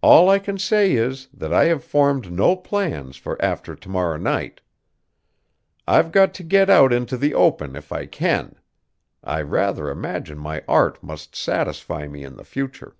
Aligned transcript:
All 0.00 0.28
I 0.30 0.38
can 0.38 0.58
say 0.58 0.92
is, 0.94 1.26
that 1.34 1.52
I 1.52 1.64
have 1.64 1.82
formed 1.82 2.30
no 2.30 2.54
plans 2.54 3.16
for 3.16 3.36
after 3.44 3.74
to 3.74 3.88
morrow 3.88 4.16
night! 4.16 4.60
I've 5.88 6.12
got 6.12 6.32
to 6.34 6.44
get 6.44 6.70
out 6.70 6.92
into 6.92 7.16
the 7.16 7.34
open 7.34 7.74
if 7.74 7.90
I 7.90 8.06
can. 8.06 8.54
I 9.24 9.42
rather 9.42 9.90
imagine 9.90 10.38
my 10.38 10.62
art 10.68 11.02
must 11.02 11.34
satisfy 11.34 12.06
me 12.06 12.22
in 12.22 12.36
the 12.36 12.44
future." 12.44 12.94